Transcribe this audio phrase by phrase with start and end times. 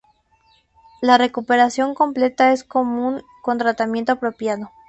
[0.99, 4.71] La recuperación completa es común con tratamiento apropiado.